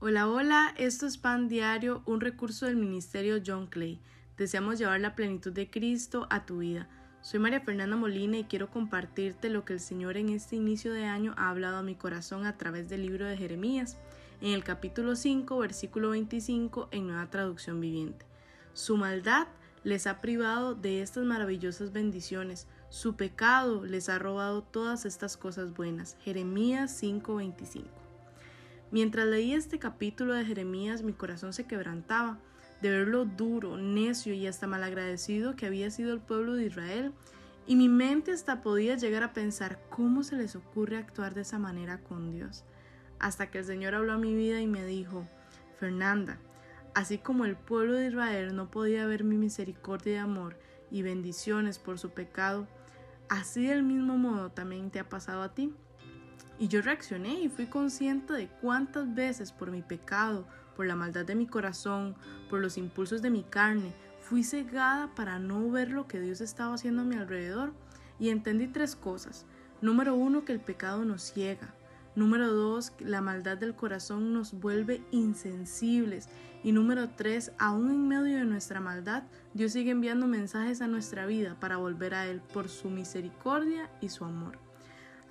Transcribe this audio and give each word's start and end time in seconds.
Hola, 0.00 0.28
hola, 0.28 0.74
esto 0.76 1.06
es 1.06 1.16
Pan 1.16 1.48
Diario, 1.48 2.02
un 2.04 2.20
recurso 2.20 2.66
del 2.66 2.76
Ministerio 2.76 3.40
John 3.46 3.68
Clay. 3.68 4.00
Deseamos 4.36 4.78
llevar 4.78 5.00
la 5.00 5.14
plenitud 5.14 5.52
de 5.52 5.70
Cristo 5.70 6.26
a 6.30 6.44
tu 6.44 6.58
vida. 6.58 6.88
Soy 7.22 7.40
María 7.40 7.60
Fernanda 7.60 7.96
Molina 7.96 8.36
y 8.36 8.44
quiero 8.44 8.70
compartirte 8.70 9.48
lo 9.48 9.64
que 9.64 9.72
el 9.72 9.80
Señor 9.80 10.18
en 10.18 10.28
este 10.28 10.56
inicio 10.56 10.92
de 10.92 11.06
año 11.06 11.32
ha 11.38 11.48
hablado 11.48 11.78
a 11.78 11.82
mi 11.82 11.94
corazón 11.94 12.44
a 12.44 12.58
través 12.58 12.90
del 12.90 13.02
libro 13.02 13.24
de 13.24 13.38
Jeremías, 13.38 13.96
en 14.42 14.52
el 14.52 14.62
capítulo 14.62 15.16
5, 15.16 15.56
versículo 15.58 16.10
25, 16.10 16.88
en 16.90 17.06
nueva 17.06 17.30
traducción 17.30 17.80
viviente. 17.80 18.26
Su 18.74 18.98
maldad 18.98 19.46
les 19.84 20.06
ha 20.06 20.20
privado 20.20 20.74
de 20.74 21.00
estas 21.00 21.24
maravillosas 21.24 21.92
bendiciones, 21.92 22.66
su 22.90 23.16
pecado 23.16 23.86
les 23.86 24.10
ha 24.10 24.18
robado 24.18 24.64
todas 24.64 25.06
estas 25.06 25.38
cosas 25.38 25.72
buenas. 25.72 26.18
Jeremías 26.20 26.90
5:25. 27.00 28.03
Mientras 28.94 29.26
leía 29.26 29.56
este 29.56 29.80
capítulo 29.80 30.34
de 30.34 30.44
Jeremías, 30.44 31.02
mi 31.02 31.14
corazón 31.14 31.52
se 31.52 31.66
quebrantaba 31.66 32.38
de 32.80 32.90
ver 32.90 33.08
lo 33.08 33.24
duro, 33.24 33.76
necio 33.76 34.32
y 34.34 34.46
hasta 34.46 34.68
malagradecido 34.68 35.56
que 35.56 35.66
había 35.66 35.90
sido 35.90 36.12
el 36.12 36.20
pueblo 36.20 36.52
de 36.54 36.66
Israel, 36.66 37.12
y 37.66 37.74
mi 37.74 37.88
mente 37.88 38.30
hasta 38.30 38.62
podía 38.62 38.94
llegar 38.94 39.24
a 39.24 39.32
pensar 39.32 39.80
cómo 39.90 40.22
se 40.22 40.36
les 40.36 40.54
ocurre 40.54 40.96
actuar 40.96 41.34
de 41.34 41.40
esa 41.40 41.58
manera 41.58 41.98
con 42.04 42.30
Dios. 42.30 42.62
Hasta 43.18 43.50
que 43.50 43.58
el 43.58 43.64
Señor 43.64 43.96
habló 43.96 44.12
a 44.12 44.18
mi 44.18 44.32
vida 44.32 44.60
y 44.60 44.68
me 44.68 44.86
dijo, 44.86 45.26
Fernanda, 45.80 46.38
así 46.94 47.18
como 47.18 47.46
el 47.46 47.56
pueblo 47.56 47.94
de 47.94 48.06
Israel 48.06 48.54
no 48.54 48.70
podía 48.70 49.06
ver 49.06 49.24
mi 49.24 49.36
misericordia 49.36 50.12
y 50.12 50.18
amor 50.18 50.56
y 50.92 51.02
bendiciones 51.02 51.80
por 51.80 51.98
su 51.98 52.10
pecado, 52.10 52.68
así 53.28 53.66
del 53.66 53.82
mismo 53.82 54.16
modo 54.18 54.52
también 54.52 54.92
te 54.92 55.00
ha 55.00 55.08
pasado 55.08 55.42
a 55.42 55.52
ti. 55.52 55.74
Y 56.58 56.68
yo 56.68 56.82
reaccioné 56.82 57.40
y 57.40 57.48
fui 57.48 57.66
consciente 57.66 58.32
de 58.32 58.48
cuántas 58.48 59.12
veces 59.14 59.52
por 59.52 59.70
mi 59.70 59.82
pecado, 59.82 60.46
por 60.76 60.86
la 60.86 60.94
maldad 60.94 61.24
de 61.24 61.34
mi 61.34 61.46
corazón, 61.46 62.14
por 62.48 62.60
los 62.60 62.78
impulsos 62.78 63.22
de 63.22 63.30
mi 63.30 63.42
carne, 63.42 63.92
fui 64.20 64.42
cegada 64.42 65.14
para 65.14 65.38
no 65.38 65.70
ver 65.70 65.90
lo 65.90 66.06
que 66.06 66.20
Dios 66.20 66.40
estaba 66.40 66.74
haciendo 66.74 67.02
a 67.02 67.04
mi 67.04 67.16
alrededor. 67.16 67.72
Y 68.18 68.28
entendí 68.28 68.68
tres 68.68 68.94
cosas. 68.94 69.44
Número 69.80 70.14
uno, 70.14 70.44
que 70.44 70.52
el 70.52 70.60
pecado 70.60 71.04
nos 71.04 71.22
ciega. 71.22 71.74
Número 72.14 72.52
dos, 72.52 72.92
la 73.00 73.20
maldad 73.20 73.58
del 73.58 73.74
corazón 73.74 74.32
nos 74.32 74.52
vuelve 74.52 75.02
insensibles. 75.10 76.28
Y 76.62 76.70
número 76.70 77.10
tres, 77.10 77.50
aún 77.58 77.90
en 77.90 78.08
medio 78.08 78.38
de 78.38 78.44
nuestra 78.44 78.80
maldad, 78.80 79.24
Dios 79.52 79.72
sigue 79.72 79.90
enviando 79.90 80.28
mensajes 80.28 80.80
a 80.80 80.86
nuestra 80.86 81.26
vida 81.26 81.58
para 81.58 81.76
volver 81.76 82.14
a 82.14 82.26
Él 82.26 82.40
por 82.40 82.68
su 82.68 82.88
misericordia 82.88 83.90
y 84.00 84.08
su 84.10 84.24
amor. 84.24 84.63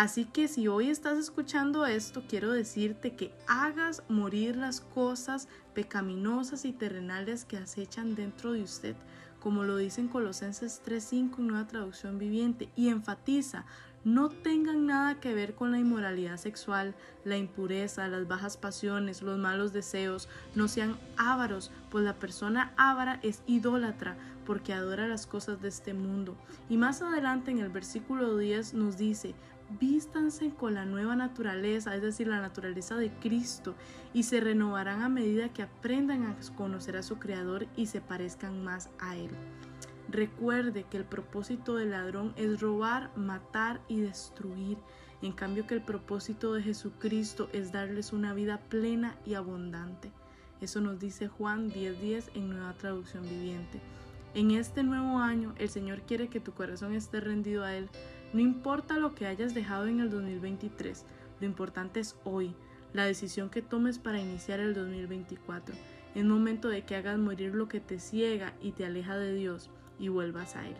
Así 0.00 0.24
que 0.24 0.48
si 0.48 0.66
hoy 0.66 0.88
estás 0.88 1.18
escuchando 1.18 1.84
esto, 1.84 2.22
quiero 2.26 2.52
decirte 2.52 3.16
que 3.16 3.34
hagas 3.46 4.02
morir 4.08 4.56
las 4.56 4.80
cosas 4.80 5.46
pecaminosas 5.74 6.64
y 6.64 6.72
terrenales 6.72 7.44
que 7.44 7.58
acechan 7.58 8.14
dentro 8.14 8.54
de 8.54 8.62
usted, 8.62 8.96
como 9.40 9.62
lo 9.62 9.76
dice 9.76 10.00
en 10.00 10.08
Colosenses 10.08 10.80
3.5 10.86 11.40
en 11.40 11.46
nueva 11.48 11.66
traducción 11.66 12.18
viviente, 12.18 12.70
y 12.76 12.88
enfatiza, 12.88 13.66
no 14.02 14.30
tengan 14.30 14.86
nada 14.86 15.20
que 15.20 15.34
ver 15.34 15.54
con 15.54 15.70
la 15.70 15.78
inmoralidad 15.78 16.38
sexual, 16.38 16.94
la 17.26 17.36
impureza, 17.36 18.08
las 18.08 18.26
bajas 18.26 18.56
pasiones, 18.56 19.20
los 19.20 19.38
malos 19.38 19.74
deseos, 19.74 20.30
no 20.54 20.68
sean 20.68 20.96
ávaros, 21.18 21.70
pues 21.90 22.04
la 22.04 22.18
persona 22.18 22.72
ávara 22.78 23.20
es 23.22 23.42
idólatra, 23.46 24.16
porque 24.46 24.72
adora 24.72 25.06
las 25.06 25.26
cosas 25.26 25.60
de 25.60 25.68
este 25.68 25.92
mundo. 25.92 26.38
Y 26.70 26.78
más 26.78 27.02
adelante 27.02 27.50
en 27.50 27.58
el 27.58 27.68
versículo 27.68 28.38
10 28.38 28.72
nos 28.72 28.96
dice, 28.96 29.34
vístanse 29.78 30.50
con 30.50 30.74
la 30.74 30.84
nueva 30.84 31.14
naturaleza, 31.14 31.94
es 31.94 32.02
decir, 32.02 32.26
la 32.26 32.40
naturaleza 32.40 32.96
de 32.96 33.10
Cristo, 33.10 33.74
y 34.12 34.24
se 34.24 34.40
renovarán 34.40 35.02
a 35.02 35.08
medida 35.08 35.52
que 35.52 35.62
aprendan 35.62 36.24
a 36.24 36.36
conocer 36.56 36.96
a 36.96 37.02
su 37.02 37.18
Creador 37.18 37.66
y 37.76 37.86
se 37.86 38.00
parezcan 38.00 38.64
más 38.64 38.90
a 38.98 39.16
Él. 39.16 39.30
Recuerde 40.08 40.84
que 40.90 40.96
el 40.96 41.04
propósito 41.04 41.76
del 41.76 41.90
ladrón 41.90 42.32
es 42.36 42.60
robar, 42.60 43.16
matar 43.16 43.80
y 43.86 44.00
destruir, 44.00 44.78
en 45.22 45.32
cambio 45.32 45.66
que 45.66 45.74
el 45.74 45.82
propósito 45.82 46.52
de 46.52 46.62
Jesucristo 46.62 47.48
es 47.52 47.70
darles 47.70 48.12
una 48.12 48.34
vida 48.34 48.58
plena 48.68 49.16
y 49.24 49.34
abundante. 49.34 50.10
Eso 50.60 50.80
nos 50.80 50.98
dice 50.98 51.28
Juan 51.28 51.70
10:10 51.70 52.30
en 52.34 52.50
nueva 52.50 52.74
traducción 52.74 53.22
viviente. 53.22 53.80
En 54.34 54.50
este 54.52 54.82
nuevo 54.82 55.18
año, 55.18 55.54
el 55.58 55.68
Señor 55.68 56.02
quiere 56.02 56.28
que 56.28 56.40
tu 56.40 56.52
corazón 56.52 56.94
esté 56.94 57.20
rendido 57.20 57.64
a 57.64 57.74
Él 57.74 57.88
no 58.32 58.40
importa 58.40 58.98
lo 58.98 59.14
que 59.14 59.26
hayas 59.26 59.54
dejado 59.54 59.86
en 59.86 60.00
el 60.00 60.10
2023, 60.10 61.04
lo 61.40 61.46
importante 61.46 62.00
es 62.00 62.16
hoy, 62.24 62.54
la 62.92 63.04
decisión 63.04 63.50
que 63.50 63.62
tomes 63.62 63.98
para 63.98 64.20
iniciar 64.20 64.60
el 64.60 64.74
2024. 64.74 65.74
Es 66.14 66.24
momento 66.24 66.68
de 66.68 66.84
que 66.84 66.96
hagas 66.96 67.18
morir 67.18 67.54
lo 67.54 67.68
que 67.68 67.80
te 67.80 67.98
ciega 67.98 68.54
y 68.60 68.72
te 68.72 68.84
aleja 68.84 69.16
de 69.16 69.32
Dios 69.34 69.70
y 69.98 70.08
vuelvas 70.08 70.56
a 70.56 70.66
Él. 70.66 70.76